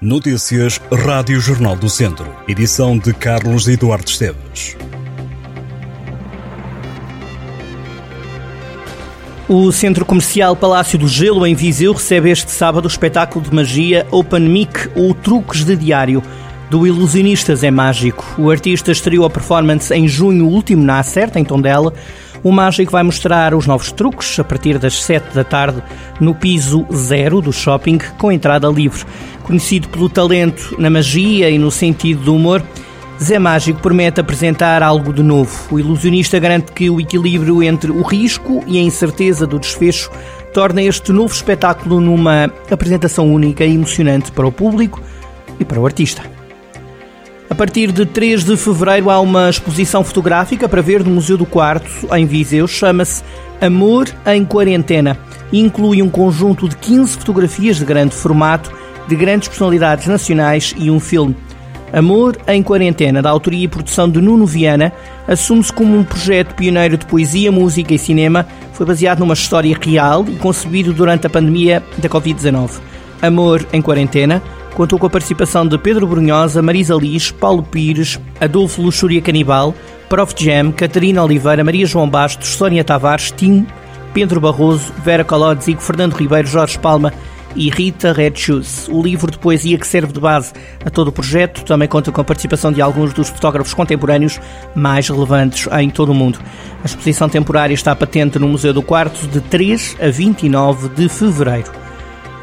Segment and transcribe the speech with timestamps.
[0.00, 2.32] Notícias Rádio Jornal do Centro.
[2.46, 4.76] Edição de Carlos Eduardo Esteves.
[9.48, 14.06] O Centro Comercial Palácio do Gelo, em Viseu, recebe este sábado o espetáculo de magia
[14.12, 16.22] Open Mic ou Truques de Diário
[16.70, 18.24] do Ilusionistas é Mágico.
[18.38, 21.92] O artista estreou a performance em junho último na Acerta, em Tondela.
[22.42, 25.82] O mágico vai mostrar os novos truques a partir das 7 da tarde
[26.20, 29.04] no piso zero do shopping, com entrada livre.
[29.42, 32.62] Conhecido pelo talento na magia e no sentido do humor,
[33.20, 35.74] Zé Mágico promete apresentar algo de novo.
[35.74, 40.10] O ilusionista garante que o equilíbrio entre o risco e a incerteza do desfecho
[40.54, 45.02] torna este novo espetáculo numa apresentação única e emocionante para o público
[45.58, 46.37] e para o artista.
[47.50, 51.46] A partir de 3 de fevereiro há uma exposição fotográfica para ver no Museu do
[51.46, 53.24] Quarto, em Viseu, chama-se
[53.58, 55.18] Amor em Quarentena.
[55.50, 58.70] Inclui um conjunto de 15 fotografias de grande formato
[59.08, 61.34] de grandes personalidades nacionais e um filme.
[61.90, 64.92] Amor em Quarentena, da autoria e produção de Nuno Viana,
[65.26, 68.46] assume-se como um projeto pioneiro de poesia, música e cinema.
[68.74, 72.72] Foi baseado numa história real e concebido durante a pandemia da Covid-19.
[73.22, 74.42] Amor em Quarentena
[74.74, 79.74] contou com a participação de Pedro Brunhosa, Marisa Liz, Paulo Pires, Adolfo Luxúria Canibal,
[80.08, 80.34] Prof.
[80.36, 83.66] Jam, Catarina Oliveira, Maria João Bastos, Sónia Tavares, Tim,
[84.14, 87.12] Pedro Barroso, Vera Colodzi, Fernando Ribeiro, Jorge Palma
[87.54, 88.88] e Rita Red Shoes.
[88.88, 90.52] O livro de poesia que serve de base
[90.84, 94.40] a todo o projeto também conta com a participação de alguns dos fotógrafos contemporâneos
[94.74, 96.38] mais relevantes em todo o mundo.
[96.82, 101.87] A exposição temporária está patente no Museu do Quarto de 3 a 29 de fevereiro.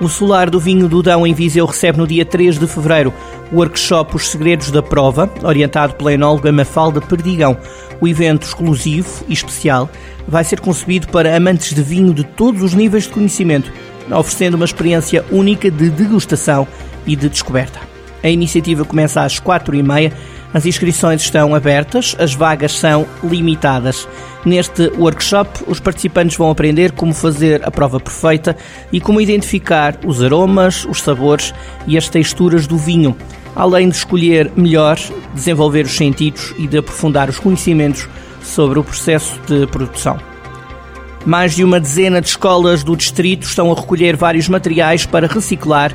[0.00, 3.12] O Solar do Vinho do Dão em Viseu recebe no dia 3 de fevereiro
[3.52, 7.56] o workshop Os Segredos da Prova, orientado pela enóloga Mafalda Perdigão.
[8.00, 9.90] O evento exclusivo e especial
[10.26, 13.70] vai ser concebido para amantes de vinho de todos os níveis de conhecimento
[14.18, 16.66] oferecendo uma experiência única de degustação
[17.06, 17.78] e de descoberta.
[18.22, 20.12] A iniciativa começa às quatro e meia.
[20.52, 24.08] As inscrições estão abertas, as vagas são limitadas.
[24.44, 28.56] Neste workshop, os participantes vão aprender como fazer a prova perfeita
[28.90, 31.54] e como identificar os aromas, os sabores
[31.86, 33.16] e as texturas do vinho,
[33.54, 34.98] além de escolher melhor,
[35.34, 38.08] desenvolver os sentidos e de aprofundar os conhecimentos
[38.42, 40.18] sobre o processo de produção.
[41.24, 45.94] Mais de uma dezena de escolas do distrito estão a recolher vários materiais para reciclar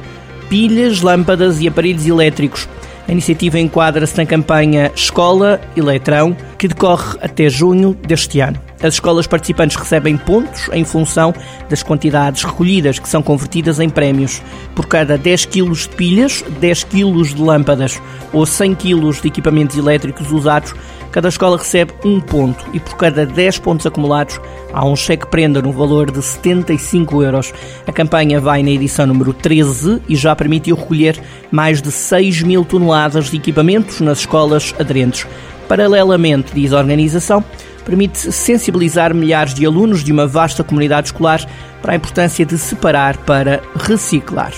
[0.50, 2.70] pilhas, lâmpadas e aparelhos elétricos.
[3.08, 8.65] A iniciativa enquadra-se na campanha Escola Eletrão, que decorre até junho deste ano.
[8.82, 11.34] As escolas participantes recebem pontos em função
[11.70, 14.42] das quantidades recolhidas, que são convertidas em prémios.
[14.76, 18.02] Por cada 10 kg de pilhas, 10 kg de lâmpadas
[18.34, 20.74] ou 100 kg de equipamentos elétricos usados,
[21.12, 24.40] cada escola recebe um ponto e por cada 10 pontos acumulados
[24.74, 27.54] há um cheque-prenda no valor de 75 euros.
[27.88, 31.18] A campanha vai na edição número 13 e já permitiu recolher
[31.50, 35.26] mais de 6 mil toneladas de equipamentos nas escolas aderentes.
[35.68, 37.44] Paralelamente, diz a organização,
[37.84, 41.46] permite sensibilizar milhares de alunos de uma vasta comunidade escolar
[41.82, 44.52] para a importância de separar para reciclar.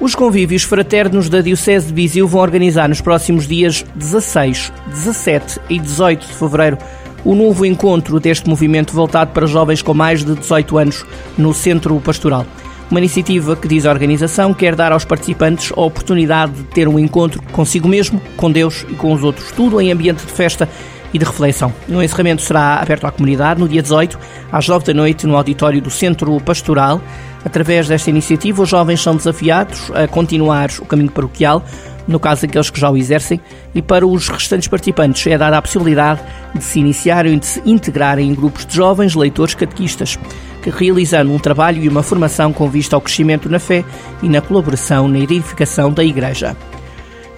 [0.00, 5.78] Os convívios fraternos da Diocese de Viseu vão organizar nos próximos dias 16, 17 e
[5.78, 6.78] 18 de fevereiro
[7.24, 11.06] o novo encontro deste movimento voltado para jovens com mais de 18 anos
[11.38, 12.44] no Centro Pastoral.
[12.92, 16.98] Uma iniciativa que, diz a organização, quer dar aos participantes a oportunidade de ter um
[16.98, 20.68] encontro consigo mesmo, com Deus e com os outros, tudo em ambiente de festa
[21.10, 21.72] e de reflexão.
[21.88, 24.18] O encerramento será aberto à comunidade no dia 18,
[24.52, 27.00] às 9 da noite, no auditório do Centro Pastoral.
[27.42, 31.64] Através desta iniciativa, os jovens são desafiados a continuar o caminho paroquial,
[32.06, 33.40] no caso daqueles que já o exercem,
[33.74, 36.20] e para os restantes participantes é dada a possibilidade
[36.54, 40.18] de se iniciarem e de se integrarem em grupos de jovens leitores catequistas,
[40.62, 43.84] que realizando um trabalho e uma formação com vista ao crescimento na fé
[44.22, 46.56] e na colaboração na edificação da Igreja.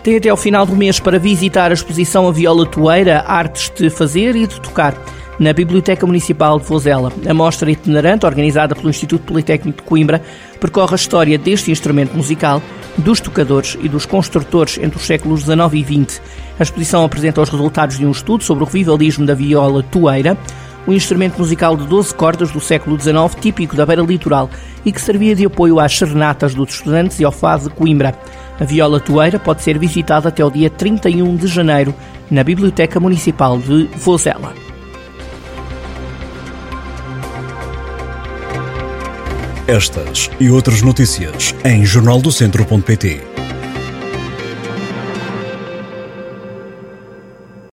[0.03, 3.89] Tem até ao final do mês para visitar a exposição A Viola Toeira, Artes de
[3.89, 4.95] Fazer e de Tocar,
[5.39, 7.13] na Biblioteca Municipal de Vozela.
[7.29, 10.23] A mostra itinerante, organizada pelo Instituto Politécnico de Coimbra,
[10.61, 12.63] percorre a história deste instrumento musical,
[12.97, 16.23] dos tocadores e dos construtores entre os séculos XIX e XX.
[16.59, 20.37] A exposição apresenta os resultados de um estudo sobre o revivalismo da viola toeira,
[20.87, 24.51] um instrumento musical de 12 cordas do século XIX, típico da beira litoral
[24.85, 28.15] e que servia de apoio às serenatas dos estudantes e ao fado de Coimbra.
[28.61, 31.95] A viola toeira pode ser visitada até o dia 31 de janeiro
[32.31, 34.53] na Biblioteca Municipal de Vozela.
[39.67, 43.23] Estas e outras notícias em jornaldocentro.pt